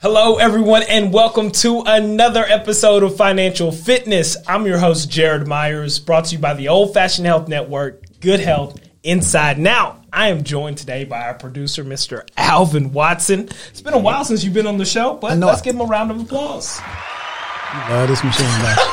[0.00, 4.36] Hello, everyone, and welcome to another episode of Financial Fitness.
[4.46, 8.38] I'm your host, Jared Myers, brought to you by the Old Fashioned Health Network, Good
[8.38, 9.58] Health Inside.
[9.58, 12.28] Now, I am joined today by our producer, Mr.
[12.36, 13.48] Alvin Watson.
[13.70, 15.86] It's been a while since you've been on the show, but let's give him a
[15.86, 16.80] round of applause.
[17.90, 18.76] Love this machine, man.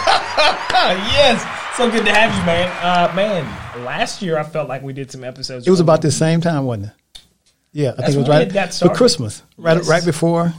[1.13, 2.71] yes, so good to have you, man.
[2.81, 5.67] Uh, man, last year I felt like we did some episodes.
[5.67, 6.93] It was about the same time, wasn't it?
[7.73, 8.89] Yeah, I think it was right it got for.
[8.89, 9.87] Christmas, right, Yes.
[9.87, 10.53] right before.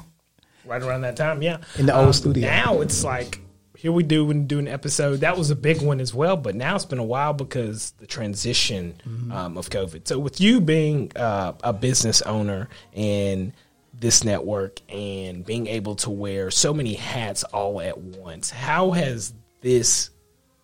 [0.67, 1.43] Right around that time.
[1.43, 2.47] Yeah, In the old studio.
[2.49, 3.41] Now it's like
[3.77, 5.21] here we do and do an episode.
[5.21, 8.07] That was a big one as well, but now it's been a while because the
[8.07, 9.33] transition Mm-hmm.
[9.33, 10.09] um, of COVID.
[10.09, 13.53] So with you being uh, a business owner and
[13.99, 19.33] this network and being able to wear so many hats all at once, how has
[19.61, 20.11] this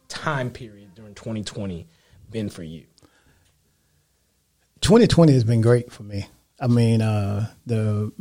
[0.08, 1.86] time period during 2020
[2.30, 2.84] been for you?
[4.80, 6.26] 2020 has been great for me.
[6.60, 8.12] I mean, uh, the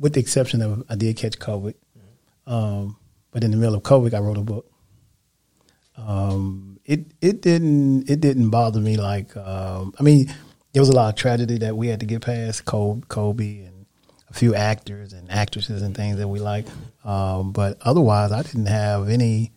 [0.00, 1.74] with the exception of I did catch COVID,
[2.46, 2.96] um,
[3.30, 4.66] but in the middle of COVID, I wrote a book.
[5.96, 10.32] Um, it it didn't it didn't bother me like um, I mean
[10.72, 13.86] there was a lot of tragedy that we had to get past Kobe, Kobe and
[14.30, 16.66] a few actors and actresses and things that we like,
[17.04, 19.52] um, but otherwise I didn't have any.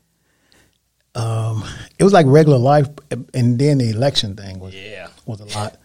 [1.15, 1.63] Um,
[1.99, 2.87] it was like regular life,
[3.35, 5.09] and then the election thing was Yeah.
[5.27, 5.77] was a lot.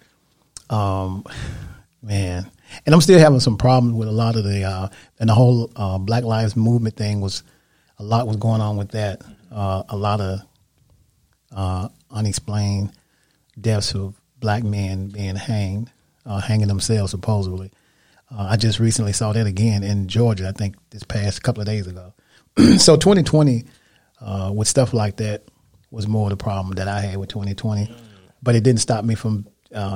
[2.08, 2.50] Man,
[2.86, 4.88] and I'm still having some problems with a lot of the uh,
[5.20, 7.42] and the whole uh, Black Lives Movement thing was
[7.98, 9.20] a lot was going on with that.
[9.52, 10.40] Uh, a lot of
[11.54, 12.92] uh, unexplained
[13.60, 15.90] deaths of black men being hanged,
[16.24, 17.70] uh, hanging themselves supposedly.
[18.34, 20.48] Uh, I just recently saw that again in Georgia.
[20.48, 22.14] I think this past couple of days ago.
[22.78, 23.66] so 2020
[24.22, 25.42] uh, with stuff like that
[25.90, 27.94] was more of the problem that I had with 2020,
[28.42, 29.46] but it didn't stop me from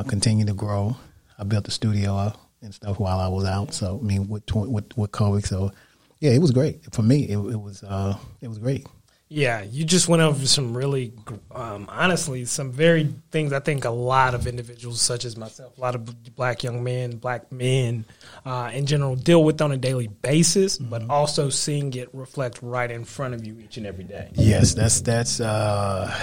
[0.09, 0.95] continuing to grow.
[1.43, 3.75] I built the studio up and stuff while I was out.
[3.75, 5.73] So I mean, with with with COVID, so
[6.21, 7.25] yeah, it was great for me.
[7.25, 8.87] It, it was uh, it was great.
[9.29, 11.15] Yeah, you just went over some really,
[11.53, 15.81] um, honestly, some very things I think a lot of individuals, such as myself, a
[15.81, 18.05] lot of black young men, black men
[18.45, 22.91] uh, in general, deal with on a daily basis, but also seeing it reflect right
[22.91, 24.29] in front of you each and every day.
[24.35, 26.15] Yes, that's that's uh,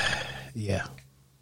[0.54, 0.86] yeah,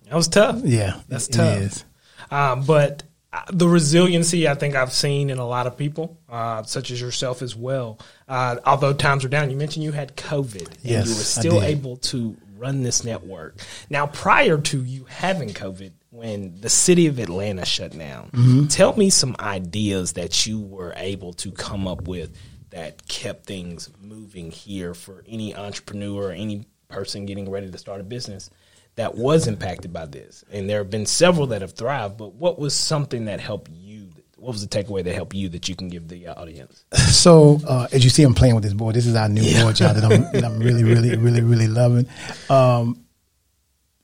[0.06, 0.62] That was tough.
[0.64, 1.58] yeah, That's it tough.
[1.60, 1.86] is.
[2.32, 3.04] Um, but
[3.52, 7.42] the resiliency I think I've seen in a lot of people, uh, such as yourself
[7.42, 8.00] as well.
[8.28, 11.62] Uh, although times are down, you mentioned you had COVID, and Yes, you were still
[11.62, 13.58] able to run this network.
[13.90, 18.68] Now, prior to you having COVID, when the city of Atlanta shut down, Mm-hmm.
[18.68, 22.36] tell me some ideas that you were able to come up with
[22.72, 28.00] that kept things moving here for any entrepreneur or any person getting ready to start
[28.00, 28.50] a business
[28.98, 30.44] that was impacted by this.
[30.52, 34.10] And there have been several that have thrived, but what was something that helped you?
[34.38, 36.84] What was the takeaway that helped you that you can give the audience?
[36.98, 38.96] So uh, as you see, I'm playing with this board.
[38.96, 42.08] This is our new board, y'all, that I'm, that I'm really, really, really, really loving.
[42.50, 43.06] Um,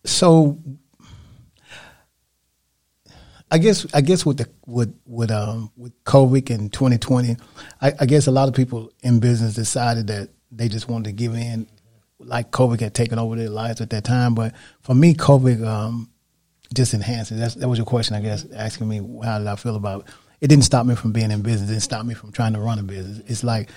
[0.06, 0.58] so
[3.52, 7.38] I guess I guess with the with with um with COVID and 2020,
[7.82, 11.12] I, I guess a lot of people in business decided that they just wanted to
[11.12, 11.68] give in,
[12.26, 14.36] like COVID had taken over their lives at that time.
[14.36, 16.10] But for me, COVID um,
[16.74, 17.36] just enhanced it.
[17.36, 20.14] That's, that was your question, I guess, asking me how did I feel about it.
[20.42, 21.70] It didn't stop me from being in business.
[21.70, 23.22] It didn't stop me from trying to run a business.
[23.28, 23.70] It's like,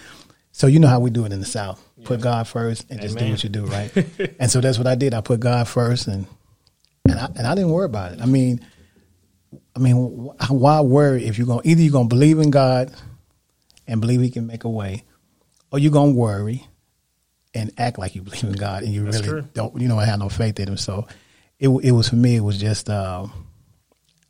[0.51, 1.87] so you know how we do it in the South.
[2.05, 3.93] Put God first and just do what you do, right?
[4.41, 5.15] and so that's what I did.
[5.15, 6.27] I put God first and
[7.09, 8.21] and I, and I didn't worry about it.
[8.21, 8.65] I mean,
[9.75, 12.93] I mean, why worry if you're going to either you're going to believe in God
[13.87, 15.05] and believe He can make a way,
[15.71, 16.67] or you're going to worry
[17.57, 19.49] and act like you believe in God and you That's really true.
[19.55, 20.77] don't, you know, have no faith in Him.
[20.77, 21.07] So
[21.59, 22.37] it it was for me.
[22.37, 23.27] It was just uh,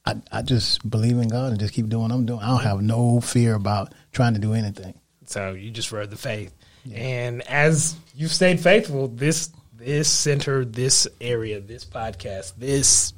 [0.05, 2.41] I I just believe in God and just keep doing what I'm doing.
[2.41, 4.95] I don't have no fear about trying to do anything.
[5.27, 6.55] So you just rode the faith.
[6.95, 13.13] And as you've stayed faithful, this this center, this area, this podcast, this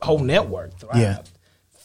[0.00, 0.98] whole network thrived.
[0.98, 1.18] Yeah.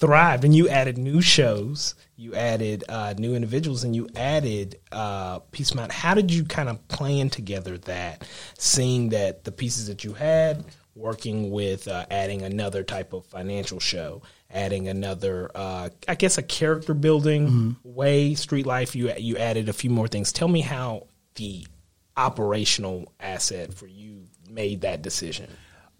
[0.06, 0.46] Thrived.
[0.46, 5.74] And you added new shows, you added uh, new individuals, and you added uh, Peace
[5.74, 5.96] Mountain.
[5.96, 8.24] How did you kind of plan together that,
[8.58, 10.66] seeing that the pieces that you had,
[10.96, 16.44] working with uh, adding another type of financial show, adding another, uh, I guess, a
[16.44, 18.96] character building way, street life.
[18.96, 20.32] You you added a few more things.
[20.32, 21.66] Tell me how the
[22.16, 25.50] operational asset for you made that decision.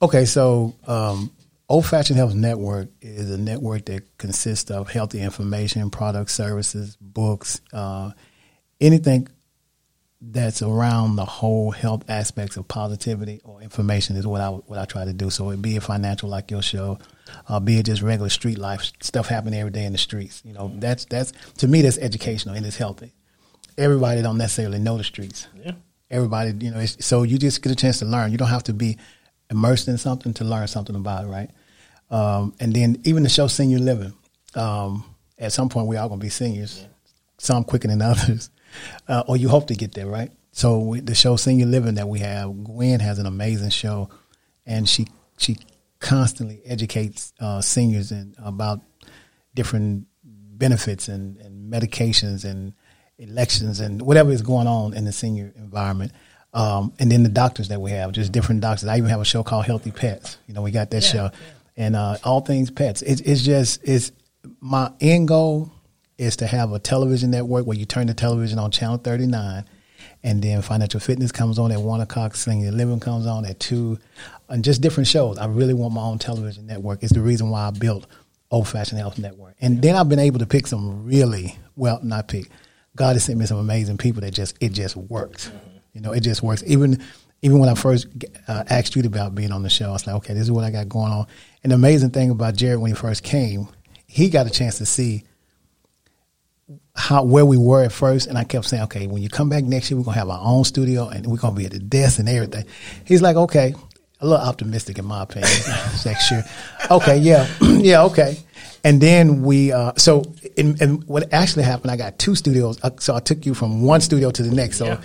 [0.02, 1.32] Okay, so um,
[1.68, 7.60] Old Fashioned Health Network is a network that consists of healthy information, products, services, books,
[7.74, 8.12] uh,
[8.80, 9.28] anything
[10.22, 14.86] that's around the whole health aspects of positivity or information is what I what I
[14.86, 15.30] try to do.
[15.30, 17.00] So it be it financial like your show,
[17.50, 20.42] uh, be it just regular street life stuff happening every day in the streets.
[20.46, 23.14] You know, that's that's to me that's educational and it's healthy.
[23.78, 25.48] everybody don't necessarily know the streets.
[25.64, 25.74] Yeah.
[26.10, 28.32] Everybody, you know, it's, so you just get a chance to learn.
[28.32, 28.98] You don't have to be
[29.50, 31.50] immersed in something to learn something about it, right?
[32.10, 34.14] Um, and then even the show Senior Living.
[34.56, 35.04] Um,
[35.38, 36.80] at some point, we all gonna be seniors.
[36.82, 36.88] Yeah.
[37.38, 38.50] Some quicker than others,
[39.08, 40.32] uh, or you hope to get there, right?
[40.52, 44.10] So we, the show Senior Living that we have, Gwen has an amazing show,
[44.66, 45.08] and she
[45.38, 45.58] she
[46.00, 48.82] constantly educates uh, seniors and about
[49.54, 52.74] different benefits and, and medications and
[53.18, 56.12] elections and whatever is going on in the senior environment.
[56.56, 58.88] Um, and then the doctors that we have, just different doctors.
[58.88, 60.38] I even have a show called Healthy Pets.
[60.48, 61.86] You know, we got that yeah, show, yeah.
[61.86, 63.02] and uh, all things pets.
[63.02, 64.12] It, it's just it's
[64.62, 65.72] my end goal
[66.18, 69.66] is to have a television network where you turn the television on channel thirty nine,
[70.24, 74.00] and then Financial Fitness comes on at one o'clock, Senior Living comes on at two,
[74.48, 75.38] and just different shows.
[75.38, 77.04] I really want my own television network.
[77.04, 78.08] It's the reason why I built
[78.50, 82.30] Old Fashioned Health Network, and then I've been able to pick some really well, not
[82.30, 82.50] pick
[82.96, 85.50] God has sent me some amazing people that just it just works.
[85.50, 85.75] Mm-hmm.
[85.96, 86.64] You know, it just works.
[86.68, 87.02] Even
[87.42, 88.08] even when I first
[88.48, 90.64] uh, asked you about being on the show, I was like, okay, this is what
[90.64, 91.28] I got going on.
[91.64, 93.68] And the amazing thing about Jared when he first came,
[94.08, 95.24] he got a chance to see
[96.96, 99.64] how where we were at first, and I kept saying, okay, when you come back
[99.64, 102.20] next year, we're gonna have our own studio and we're gonna be at the desk
[102.20, 102.66] and everything.
[103.06, 103.74] He's like, okay,
[104.22, 105.52] a little optimistic in my opinion
[106.06, 106.44] next year.
[106.90, 108.38] Okay, yeah, yeah, okay.
[108.84, 110.24] And then we, uh, so,
[110.58, 112.80] in, and what actually happened, I got two studios.
[112.84, 114.78] Uh, so I took you from one studio to the next.
[114.78, 115.02] So yeah.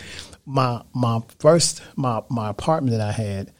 [0.50, 3.52] My, my first, my, my apartment that I had,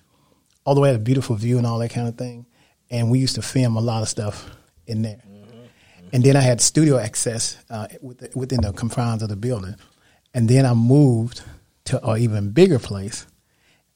[0.65, 2.47] all the way had a beautiful view and all that kind of thing.
[2.91, 4.51] And we used to film a lot of stuff
[4.87, 5.23] in there.
[5.29, 6.07] Mm-hmm.
[6.13, 9.77] And then I had studio access uh, within the confines of the building.
[10.35, 11.43] And then I moved
[11.85, 13.27] to an even bigger place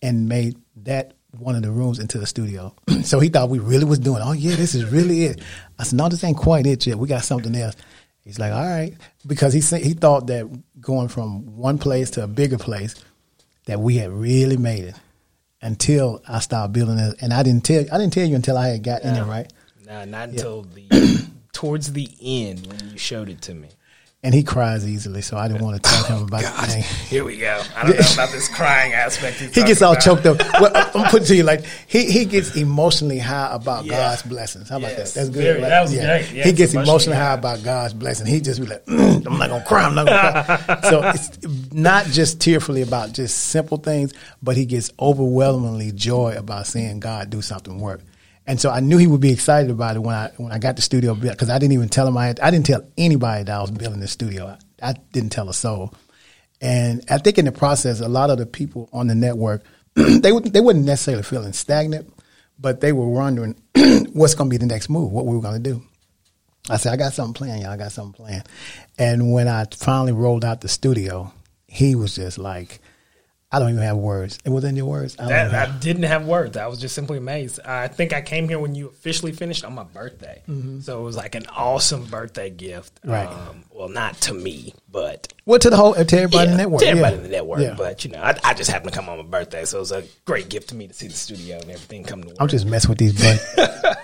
[0.00, 2.76] and made that one of the rooms into the studio.
[3.02, 4.22] so he thought we really was doing.
[4.24, 5.42] Oh yeah, this is really it.
[5.80, 6.96] I said, no, this ain't quite it yet.
[6.96, 7.74] We got something else.
[8.24, 8.94] He's like, all right,
[9.26, 10.48] because he he thought that
[10.80, 12.94] going from one place to a bigger place,
[13.66, 14.94] that we had really made it.
[15.60, 18.68] Until I started building it, and I didn't tell I didn't tell you until I
[18.68, 19.52] had got no, in there, right?
[19.86, 20.34] No, not yeah.
[20.34, 23.68] until the towards the end when you showed it to me
[24.24, 27.24] and he cries easily, so I didn't want to tell him about God, the Here
[27.24, 27.62] we go.
[27.76, 29.36] I don't know about this crying aspect.
[29.36, 30.02] He gets all about.
[30.02, 30.38] choked up.
[30.58, 33.92] Well, I'm putting to you like he, he gets emotionally high about yeah.
[33.92, 34.70] God's blessings.
[34.70, 35.12] How about yes.
[35.12, 35.20] that?
[35.20, 35.42] That's good.
[35.42, 35.68] Very, right?
[35.68, 36.06] That was yeah.
[36.06, 36.32] great.
[36.32, 38.26] Yes, he gets emotionally high about God's blessing.
[38.26, 39.84] He just be like, mm, I'm not gonna cry.
[39.84, 40.80] I'm not gonna cry.
[40.88, 46.66] so it's not just tearfully about just simple things, but he gets overwhelmingly joy about
[46.66, 48.00] seeing God do something work.
[48.46, 50.76] And so I knew he would be excited about it when I when I got
[50.76, 53.44] the studio built because I didn't even tell him I had, I didn't tell anybody
[53.44, 54.56] that I was building the studio.
[54.82, 55.94] I, I didn't tell a soul.
[56.60, 59.62] And I think in the process, a lot of the people on the network
[59.94, 62.12] they they weren't necessarily feeling stagnant,
[62.58, 63.54] but they were wondering
[64.12, 65.82] what's going to be the next move, what we were going to do.
[66.68, 67.72] I said, I got something planned, y'all.
[67.72, 68.48] I got something planned.
[68.98, 71.32] And when I finally rolled out the studio,
[71.68, 72.80] he was just like,
[73.54, 74.40] I don't even have words.
[74.44, 75.14] It was in your words.
[75.16, 76.56] I, that, I, didn't have words.
[76.56, 77.60] I was just simply amazed.
[77.60, 80.80] I think I came here when you officially finished on my birthday, mm-hmm.
[80.80, 82.98] so it was like an awesome birthday gift.
[83.04, 83.28] Right.
[83.28, 86.56] Um, well, not to me, but well, to the whole to everybody yeah, in the
[86.56, 86.80] network.
[86.80, 87.22] To everybody yeah.
[87.22, 87.60] in the network.
[87.60, 87.74] Yeah.
[87.78, 89.92] But you know, I, I, just happened to come on my birthday, so it was
[89.92, 92.38] a great gift to me to see the studio and everything come to work.
[92.40, 93.12] I'm just messing with these
[93.56, 93.96] buttons.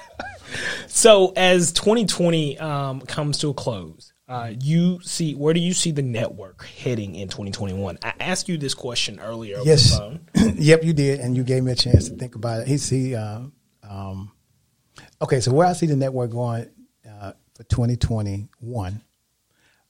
[0.87, 5.91] so as 2020 um, comes to a close uh, you see where do you see
[5.91, 7.99] the network heading in 2021?
[8.01, 9.59] I asked you this question earlier.
[9.65, 9.99] Yes.
[10.55, 12.69] yep, you did, and you gave me a chance to think about it.
[12.69, 13.41] He see, uh,
[13.83, 14.31] um,
[15.21, 16.71] okay, so where I see the network going
[17.05, 19.03] uh, for 2021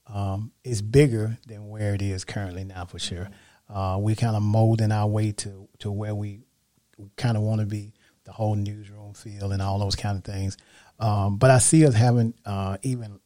[0.07, 3.29] um, is bigger than where it is currently now, for sure.
[3.69, 6.41] Uh, we kind of molding our way to to where we,
[6.97, 10.23] we kind of want to be, the whole newsroom feel and all those kind of
[10.23, 10.57] things.
[10.99, 13.19] Um, but I see us having uh, even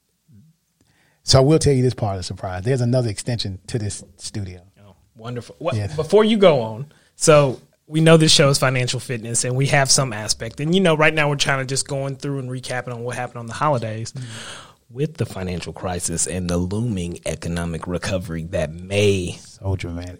[1.25, 2.63] so I will tell you this part of the surprise.
[2.63, 4.61] There's another extension to this studio.
[4.79, 5.55] Oh, wonderful.
[5.59, 5.93] Well, yeah.
[5.93, 9.91] Before you go on, so we know this show is financial fitness and we have
[9.91, 10.59] some aspect.
[10.59, 13.15] And, you know, right now we're trying to just going through and recapping on what
[13.15, 14.11] happened on the holidays.
[14.13, 20.19] Mm-hmm with the financial crisis and the looming economic recovery that may so dramatic.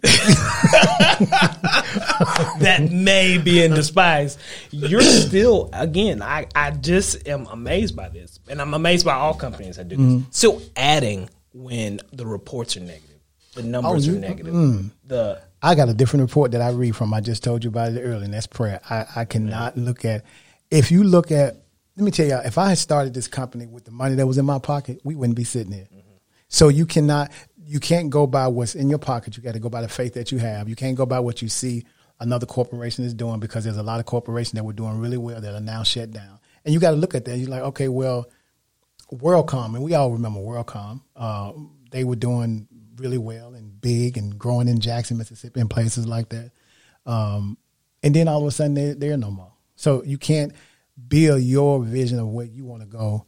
[2.60, 4.36] that may be in despise
[4.70, 9.34] you're still again i i just am amazed by this and i'm amazed by all
[9.34, 10.04] companies that do this.
[10.04, 10.34] Mm.
[10.34, 13.20] still adding when the reports are negative
[13.54, 14.90] the numbers oh, you, are negative mm.
[15.06, 17.14] the i got a different report that i read from.
[17.14, 18.80] I just told you about it earlier and that's prayer.
[18.90, 20.24] I, I cannot look at
[20.70, 21.65] if you look at
[21.96, 24.38] let me tell y'all, if I had started this company with the money that was
[24.38, 25.88] in my pocket, we wouldn't be sitting here.
[25.92, 26.16] Mm-hmm.
[26.48, 29.36] So you cannot, you can't go by what's in your pocket.
[29.36, 30.68] You got to go by the faith that you have.
[30.68, 31.84] You can't go by what you see
[32.20, 35.40] another corporation is doing because there's a lot of corporations that were doing really well
[35.40, 36.38] that are now shut down.
[36.64, 37.38] And you got to look at that.
[37.38, 38.26] You're like, okay, well,
[39.12, 41.00] WorldCom, and we all remember WorldCom.
[41.14, 41.52] Uh,
[41.90, 46.28] they were doing really well and big and growing in Jackson, Mississippi, and places like
[46.30, 46.50] that.
[47.04, 47.56] Um,
[48.02, 49.52] and then all of a sudden they're, they're no more.
[49.76, 50.52] So you can't
[51.08, 53.26] build your vision of where you want to go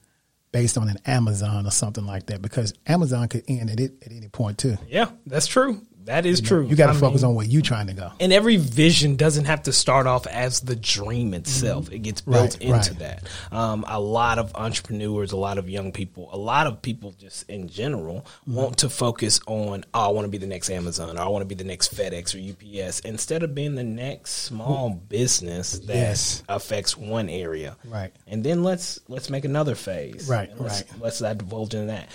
[0.53, 4.13] based on an Amazon or something like that because Amazon could end at it at
[4.13, 4.77] any point too.
[4.89, 5.83] Yeah, that's true.
[6.09, 6.67] That is You know, true.
[6.67, 8.11] You got to focus mean, on where you trying to go.
[8.19, 11.93] and every vision doesn't have to start off as the dream itself.
[11.93, 12.73] It gets built Mm-hmm.
[12.73, 13.21] Right, into right.
[13.21, 13.55] that.
[13.57, 17.49] Um, a lot of entrepreneurs, a lot of young people, a lot of people just
[17.49, 18.55] in general Mm-hmm.
[18.55, 21.43] want to focus on, oh, I want to be the next Amazon or I want
[21.43, 22.41] to be the next FedEx or
[22.89, 26.43] UPS instead of being the next small business that Yes.
[26.49, 27.77] affects one area.
[27.85, 28.13] Right.
[28.27, 30.27] And then let's let's make another phase.
[30.29, 30.87] Right, let's, right.
[30.89, 31.03] Mm-hmm.
[31.05, 32.09] Let's not divulge into that.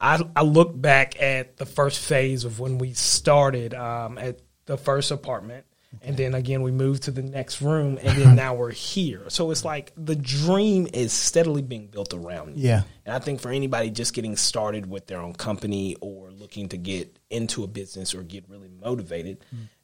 [0.00, 3.35] I I look back at the first phase of when we started
[3.74, 5.64] um, at the first apartment,
[6.02, 9.22] and then again we moved to the next room, and then now we're here.
[9.28, 12.68] So it's like the dream is steadily being built around you.
[12.68, 12.82] Yeah.
[13.04, 16.76] And I think for anybody just getting started with their own company or looking to
[16.76, 19.38] get into a business or get really motivated.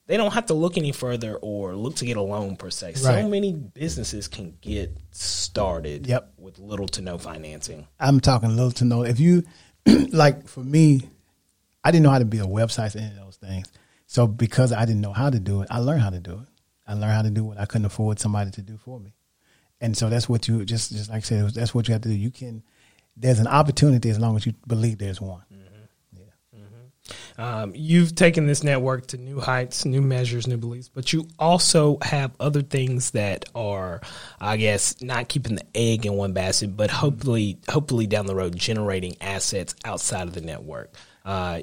[0.09, 2.95] They don't have to look any further or look to get a loan per se.
[2.95, 6.33] So many businesses can get started Yep.
[6.39, 7.87] with little to no financing.
[8.01, 9.05] I'm talking little to no.
[9.05, 9.45] If you
[10.11, 11.03] like, for me,
[11.85, 13.71] I didn't know how to build websites any of those things.
[14.07, 16.49] So because I didn't know how to do it, I learned how to do it.
[16.87, 19.15] I learned how to do what I couldn't afford somebody to do for me.
[19.81, 22.09] And so that's what you just just like I said, that's what you have to
[22.09, 22.15] do.
[22.15, 22.63] You can.
[23.17, 25.43] There's an opportunity as long as you believe there's one.
[25.53, 26.19] Mm-hmm.
[26.19, 26.61] Yeah.
[26.61, 27.43] Mm-hmm.
[27.43, 31.99] Um, you've taken this network to new heights, new measures, new beliefs, but you also
[32.01, 34.01] have other things that are,
[34.41, 37.01] I guess, not keeping the egg in one basket, but mm-hmm.
[37.01, 40.95] hopefully, hopefully down the road, generating assets outside of the network.
[41.25, 41.63] Uh,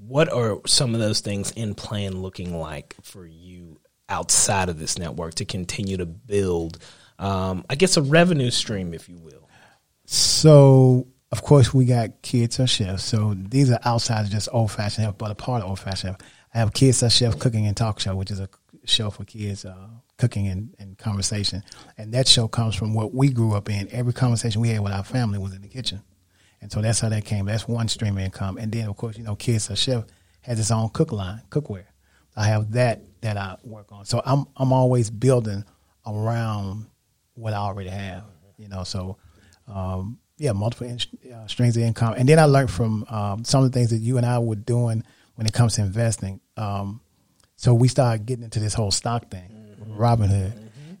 [0.00, 4.98] what are some of those things in plan looking like for you outside of this
[4.98, 6.78] network to continue to build,
[7.18, 9.48] um, I guess, a revenue stream, if you will?
[10.06, 13.04] So of course we got kids or chefs.
[13.04, 16.16] So these are outside of just old fashioned chef, but a part of old fashioned
[16.18, 16.30] chef.
[16.54, 18.48] I have kids or chef cooking and talk show, which is a
[18.84, 21.62] show for kids uh, cooking and, and conversation.
[21.98, 23.88] And that show comes from what we grew up in.
[23.90, 26.02] Every conversation we had with our family was in the kitchen.
[26.60, 27.46] And so that's how that came.
[27.46, 28.58] That's one stream of income.
[28.58, 30.04] And then of course, you know, kids or chef
[30.42, 31.86] has its own cook line, cookware.
[32.36, 34.04] I have that that I work on.
[34.04, 35.64] So I'm I'm always building
[36.06, 36.86] around
[37.34, 38.24] what I already have.
[38.56, 39.18] You know, so
[39.66, 40.98] um, yeah, multiple in,
[41.32, 42.14] uh, streams of income.
[42.16, 44.54] And then I learned from um, some of the things that you and I were
[44.54, 46.40] doing when it comes to investing.
[46.56, 47.00] Um,
[47.56, 50.52] so we started getting into this whole stock thing, Robinhood.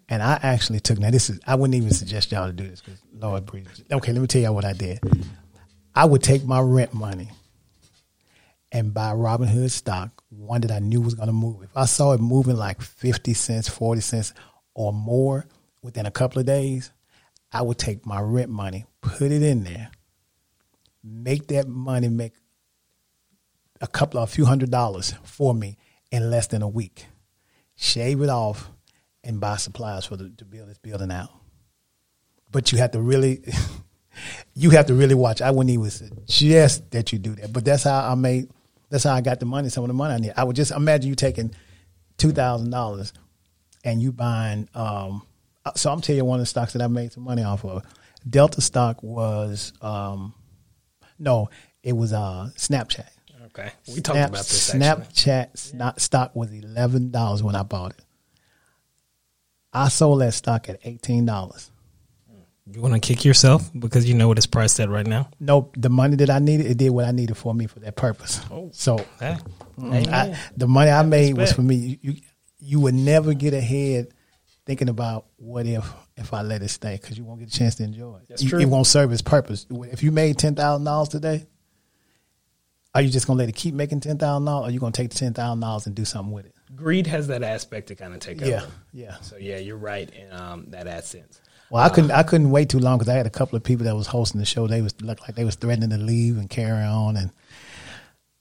[0.08, 2.80] And I actually took now this is I wouldn't even suggest y'all to do this
[2.80, 3.82] because Lord breathes.
[3.92, 5.00] Okay, let me tell y'all what I did.
[5.98, 7.28] I would take my rent money
[8.70, 11.64] and buy Robinhood stock, one that I knew was going to move.
[11.64, 14.32] If I saw it moving like 50 cents, 40 cents
[14.74, 15.44] or more
[15.82, 16.92] within a couple of days,
[17.50, 19.90] I would take my rent money, put it in there,
[21.02, 22.34] make that money make
[23.80, 25.78] a couple of a few hundred dollars for me
[26.12, 27.06] in less than a week,
[27.74, 28.70] shave it off,
[29.24, 31.30] and buy supplies for the to build this building out.
[32.52, 33.42] But you have to really,
[34.54, 35.40] you have to really watch.
[35.42, 38.50] I wouldn't even suggest that you do that, but that's how I made.
[38.90, 39.68] That's how I got the money.
[39.68, 40.32] Some of the money I need.
[40.36, 41.54] I would just imagine you taking
[42.16, 43.12] two thousand dollars
[43.84, 44.68] and you buying.
[44.74, 45.22] Um,
[45.76, 47.84] so I'm telling you one of the stocks that I made some money off of.
[48.28, 50.34] Delta stock was um,
[51.18, 51.50] no,
[51.82, 53.08] it was uh, Snapchat.
[53.46, 54.70] Okay, we talked Snap- about this.
[54.70, 58.00] Snapchat sno- stock was eleven dollars when I bought it.
[59.72, 61.70] I sold that stock at eighteen dollars.
[62.70, 65.30] You want to kick yourself because you know what it's priced at right now.
[65.40, 67.96] Nope, the money that I needed, it did what I needed for me for that
[67.96, 68.40] purpose.
[68.50, 68.70] Oh.
[68.72, 69.36] So Hey,
[69.80, 71.98] I, the money I made was for me.
[72.02, 72.14] You,
[72.58, 74.08] you would never get ahead
[74.66, 77.76] thinking about what if if I let it stay because you won't get a chance
[77.76, 78.28] to enjoy it.
[78.28, 78.58] That's true.
[78.58, 79.66] It won't serve its purpose.
[79.70, 81.46] If you made ten thousand dollars today,
[82.94, 84.92] are you just gonna let it keep making ten thousand dollars, or are you gonna
[84.92, 86.54] take the ten thousand dollars and do something with it?
[86.76, 88.66] greed has that aspect to kind of take Yeah, over.
[88.92, 89.16] yeah.
[89.20, 91.40] So yeah, you're right in um, that that sense.
[91.70, 92.10] Well, I couldn't.
[92.12, 94.40] I couldn't wait too long because I had a couple of people that was hosting
[94.40, 94.66] the show.
[94.66, 97.30] They was looked like they was threatening to leave and carry on, and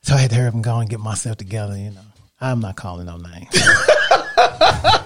[0.01, 1.77] so I had to hurry up and go and get myself together.
[1.77, 2.01] You know,
[2.39, 3.49] I'm not calling no names.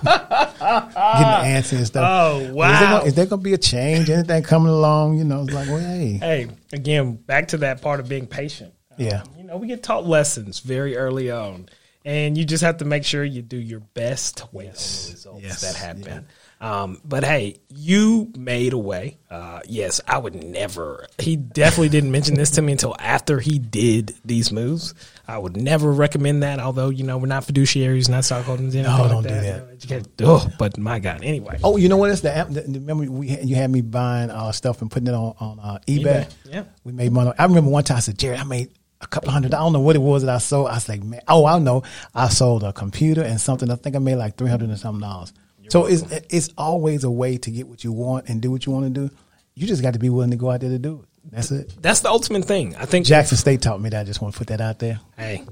[0.01, 2.05] Getting antsy and stuff.
[2.07, 2.79] Oh, Is there, wow.
[2.97, 4.09] gonna, is there gonna be a change?
[4.09, 5.17] Anything coming along?
[5.17, 8.73] You know, it's like, well, hey, Hey, again, back to that part of being patient.
[8.91, 9.23] Um, Yeah.
[9.37, 11.69] you know, we get taught lessons very early on,
[12.05, 15.11] and you just have to make sure you do your best to wait on the
[15.11, 15.61] results Yes.
[15.61, 16.25] that happen.
[16.61, 19.17] Um, but hey, you made a way.
[19.31, 21.07] Uh, yes, I would never.
[21.17, 24.93] He definitely didn't mention this to me until after he did these moves.
[25.27, 26.59] I would never recommend that.
[26.59, 28.75] Although you know we're not fiduciaries, not stockholders.
[28.75, 29.79] anything No, like don't do that.
[29.87, 30.07] that.
[30.19, 31.23] You know, oh, but my God.
[31.23, 32.11] Anyway, Oh, you know what?
[32.11, 35.07] It's the, app- the remember we had, you had me buying uh, stuff and putting
[35.07, 36.03] it on on uh, eBay.
[36.03, 36.63] eBay, yeah.
[36.83, 37.31] we made money.
[37.39, 38.69] I remember one time I said, Jerry, I made
[39.01, 39.55] a couple of hundred.
[39.55, 40.67] I don't know what it was that I sold.
[40.67, 41.81] I was like, man, oh, I know.
[42.13, 43.71] I sold a computer and something.
[43.71, 45.33] I think I made like three hundred and something dollars.
[45.71, 48.73] So it's it's always a way to get what you want and do what you
[48.73, 49.15] want to do.
[49.55, 51.31] You just got to be willing to go out there to do it.
[51.31, 51.73] That's it.
[51.81, 52.75] That's the ultimate thing.
[52.75, 54.01] I think Jackson State taught me that.
[54.01, 54.99] I just want to put that out there.
[55.17, 55.45] Hey.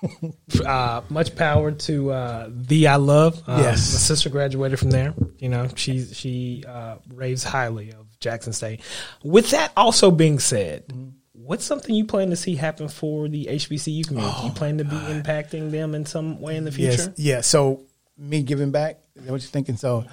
[0.64, 3.42] uh, much power to uh, the I love.
[3.48, 3.92] Um, Yes.
[3.92, 5.12] my sister graduated from there.
[5.38, 8.80] You know, she she uh, raves highly of Jackson State.
[9.24, 10.84] With that also being said,
[11.32, 14.36] what's something you plan to see happen for the HBCU community?
[14.40, 17.12] Do you plan to be impacting them in some way in the future?
[17.16, 17.40] Yes, yeah.
[17.40, 17.82] So
[18.16, 18.98] me giving back.
[19.16, 19.76] Is that what you're thinking?
[19.76, 20.04] So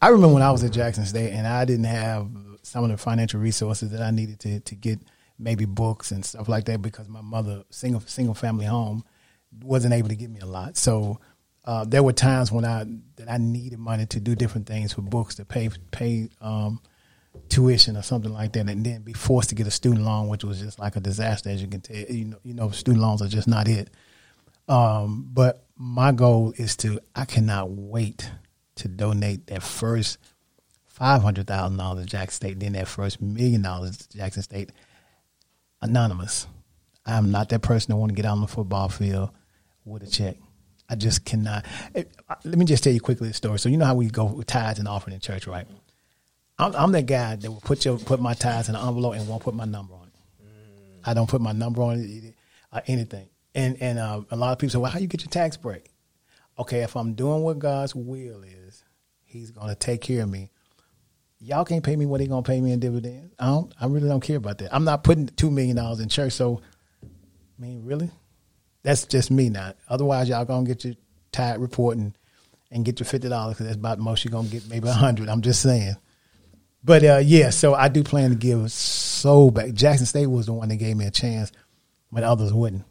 [0.00, 2.28] I remember when I was at Jackson State and I didn't have
[2.62, 5.00] some of the financial resources that I needed to to get
[5.38, 9.04] maybe books and stuff like that because my mother single single family home
[9.62, 10.76] wasn't able to give me a lot.
[10.76, 11.20] So
[11.64, 12.84] uh, there were times when I
[13.16, 16.80] that I needed money to do different things for books to pay pay um,
[17.48, 20.44] tuition or something like that, and then be forced to get a student loan, which
[20.44, 21.50] was just like a disaster.
[21.50, 23.90] As you can tell, you know, you know, student loans are just not it.
[24.68, 27.00] Um, but my goal is to.
[27.14, 28.30] I cannot wait
[28.76, 30.18] to donate that first
[30.86, 34.72] five hundred thousand dollars to Jackson State, then that first million dollars to Jackson State,
[35.80, 36.46] anonymous.
[37.06, 39.30] I'm not that person that want to get out on the football field
[39.84, 40.36] with a check.
[40.90, 41.64] I just cannot.
[41.94, 43.58] Let me just tell you quickly the story.
[43.58, 45.66] So you know how we go with tithes and offering in church, right?
[46.58, 49.28] I'm, I'm that guy that will put your put my tithes in an envelope and
[49.28, 50.14] won't put my number on it.
[51.04, 52.34] I don't put my number on it,
[52.72, 53.28] uh, anything.
[53.58, 55.90] And and uh, a lot of people say, "Well, how you get your tax break?"
[56.60, 58.84] Okay, if I'm doing what God's will is,
[59.24, 60.52] He's going to take care of me.
[61.40, 63.34] Y'all can't pay me what He going to pay me in dividends.
[63.36, 63.74] I don't.
[63.80, 64.72] I really don't care about that.
[64.72, 66.34] I'm not putting two million dollars in church.
[66.34, 66.60] So,
[67.02, 68.12] I mean, really,
[68.84, 69.74] that's just me now.
[69.88, 70.94] Otherwise, y'all gonna get your
[71.32, 72.16] tithe report and,
[72.70, 74.68] and get your fifty dollars because that's about the most you're gonna get.
[74.68, 75.28] Maybe a hundred.
[75.28, 75.96] I'm just saying.
[76.84, 79.72] But uh, yeah, so I do plan to give so back.
[79.72, 81.50] Jackson State was the one that gave me a chance
[82.10, 82.84] but others wouldn't.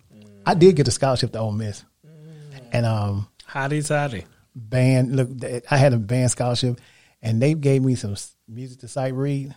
[0.47, 1.83] I did get a scholarship to Ole Miss,
[2.71, 4.25] and um, Howdy, howdy.
[4.55, 5.15] band.
[5.15, 5.29] Look,
[5.69, 6.79] I had a band scholarship,
[7.21, 8.15] and they gave me some
[8.47, 9.53] music to sight read.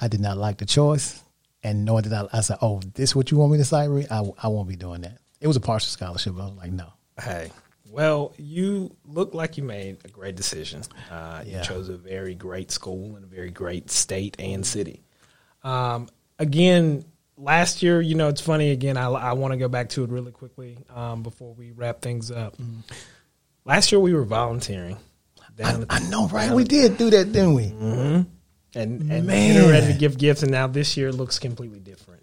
[0.00, 1.22] I did not like the choice,
[1.62, 2.26] and nor did I.
[2.32, 4.06] I said, "Oh, this what you want me to sight read?
[4.10, 6.34] I, I won't be doing that." It was a partial scholarship.
[6.38, 7.50] I was like, "No." Hey,
[7.90, 10.82] well, you look like you made a great decision.
[11.10, 15.02] Uh, You chose a very great school and a very great state and city.
[15.64, 17.04] Um, again,
[17.40, 18.70] last year, you know, it's funny.
[18.70, 22.00] Again, I, I want to go back to it really quickly um, before we wrap
[22.02, 22.56] things up.
[23.64, 24.96] Last year, we were volunteering.
[25.56, 26.52] Down I, the- I know, right?
[26.52, 27.64] We did do that, didn't we?
[27.64, 28.26] and,
[28.74, 29.68] and Man.
[29.70, 30.42] ready to give gifts.
[30.42, 32.22] And now this year looks completely different.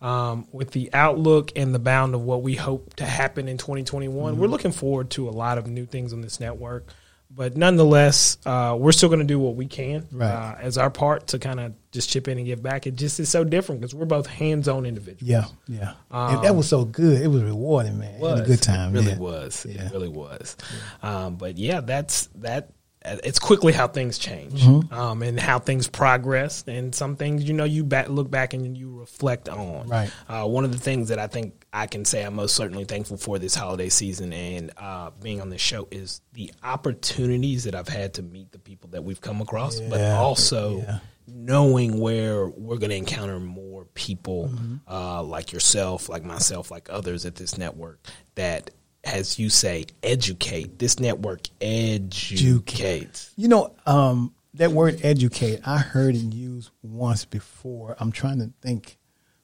[0.00, 4.32] Um, with the outlook and the bound of what we hope to happen in 2021,
[4.32, 4.40] Mm-hmm.
[4.40, 6.88] we're looking forward to a lot of new things on this network.
[7.30, 10.30] But nonetheless, uh, we're still going to do what we can Right.
[10.30, 12.86] uh, as our part to kind of just chip in and give back.
[12.86, 15.22] It just is so different because we're both hands-on individuals.
[15.28, 15.94] Yeah, yeah.
[16.10, 17.20] and that was so good.
[17.20, 18.14] It was rewarding, man.
[18.14, 18.94] It was a good time.
[18.94, 19.18] It really yeah.
[19.18, 19.66] was.
[19.68, 19.86] Yeah.
[19.86, 20.56] It really was.
[21.02, 22.70] Um, but yeah, that's that.
[23.08, 24.92] It's quickly how things change Mm-hmm.
[24.92, 28.76] um, and how things progress, and some things you know you back, look back and
[28.76, 29.86] you reflect on.
[29.86, 30.10] Right.
[30.28, 33.16] Uh, one of the things that I think I can say I'm most certainly thankful
[33.16, 37.86] for this holiday season and uh, being on this show is the opportunities that I've
[37.86, 40.98] had to meet the people that we've come across, but also Yeah.
[41.46, 44.76] Knowing where we're going to encounter more people Mm-hmm.
[44.92, 47.98] uh, like yourself, like myself, like others at this network
[48.34, 48.70] that,
[49.04, 50.78] as you say, educate.
[50.78, 53.32] This network educates.
[53.36, 57.96] You know, um, that word educate, I heard it used once before.
[57.98, 58.98] I'm trying to think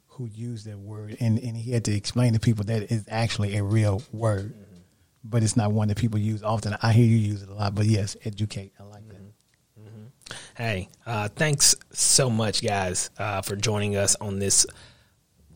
[0.08, 3.56] who used that word, and, and he had to explain to people that it's actually
[3.56, 4.54] a real word,
[5.24, 6.76] but it's not one that people use often.
[6.82, 8.72] I hear you use it a lot, but yes, educate.
[8.78, 9.01] I like.
[10.56, 14.66] Hey, uh, thanks so much, guys, uh, for joining us on this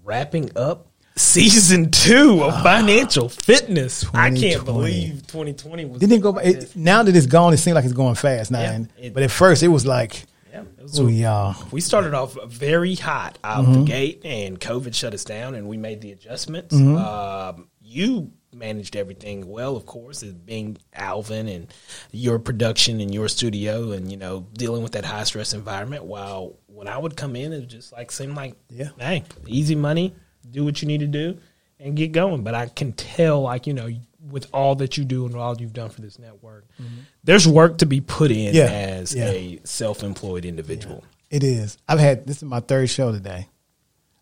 [0.04, 4.04] wrapping up season two of financial fitness.
[4.14, 4.64] I can't 2020.
[4.64, 6.00] believe 2020 was.
[6.00, 6.30] Didn't it go?
[6.30, 8.60] like It, now that it's gone, it seems like it's going fast now.
[8.62, 11.54] Yeah, it- but at first, it was like, Yeah, was y'all.
[11.70, 13.72] we started off very hot out Mm-hmm.
[13.80, 16.74] the gate, and COVID shut us down, and we made the adjustments.
[16.74, 16.96] Mm-hmm.
[16.96, 21.72] Um, you managed everything well, of course, as being Alvin and
[22.12, 26.04] your production and your studio, and you know dealing with that high stress environment.
[26.04, 28.90] While when I would come in, it just like seemed like, Yeah.
[28.98, 30.14] hey, easy money,
[30.50, 31.38] do what you need to do,
[31.78, 32.42] and get going.
[32.42, 33.88] But I can tell, like you know,
[34.30, 37.00] with all that you do and all you've done for this network, mm-hmm.
[37.24, 39.30] there's work to be put in Yeah, as yeah.
[39.30, 41.04] a self-employed individual.
[41.30, 41.78] It is.
[41.88, 43.48] I've had this is my third show today.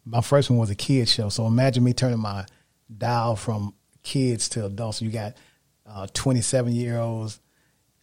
[0.06, 2.44] My first one was a kids show, so imagine me turning my
[2.96, 5.02] dial from kids to adults.
[5.02, 5.34] You got
[5.86, 7.40] uh, twenty seven year olds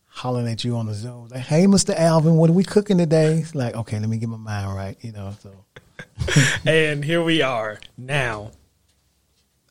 [0.08, 3.36] hollering at you on the Zoom, like, "Hey, Mister Alvin, what are we cooking today?"
[3.38, 5.34] It's like, okay, let me get my mind right, you know.
[5.42, 5.52] So
[6.66, 8.52] and here we are now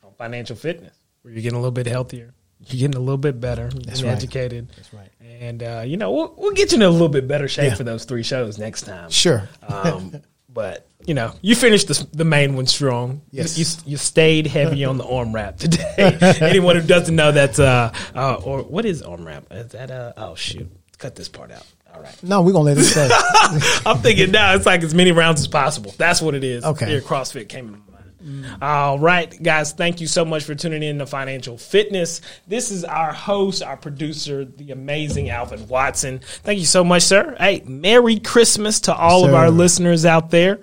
[0.02, 2.32] on financial fitness, where you're getting a little bit healthier,
[2.66, 4.12] you're getting a little bit better, you're That's right.
[4.12, 4.68] educated.
[4.76, 5.10] That's right.
[5.40, 7.74] And uh, you know, we'll, we'll get you in a little bit better shape Yeah.
[7.74, 9.10] for those three shows next time.
[9.10, 9.48] Sure.
[9.68, 10.14] Um,
[10.48, 13.22] but you know, you finished the, the main one strong.
[13.30, 13.58] Yes.
[13.58, 16.18] You, you stayed heavy on the AMRAP today.
[16.40, 19.44] Anyone who doesn't know that's uh, uh or what is AMRAP?
[19.50, 20.70] Is that uh oh shoot.
[20.98, 21.66] Cut this part out.
[21.94, 22.22] All right.
[22.22, 23.08] No, we're gonna let it stay.
[23.90, 25.94] I'm thinking now it's like as many rounds as possible.
[25.96, 26.64] That's what it is.
[26.64, 26.86] Okay.
[26.86, 27.82] Here, CrossFit came
[28.22, 28.62] mind.
[28.62, 32.20] All right, guys, thank you so much for tuning in to Financial Fitness.
[32.46, 36.20] This is our host, our producer, the amazing Alvin Watson.
[36.42, 37.36] Thank you so much, sir.
[37.38, 40.60] Hey, Merry Christmas to all of our listeners out there.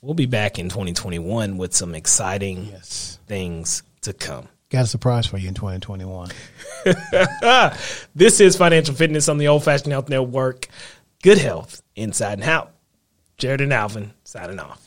[0.00, 3.18] We'll be back in 2021 with some exciting yes.
[3.26, 4.48] things to come.
[4.68, 6.30] Got a surprise for you in 2021.
[8.14, 10.68] This is Financial Fitness on the Old Fashioned Health Network.
[11.22, 12.74] Good health, inside and out.
[13.38, 14.83] Jared and Alvin signing off.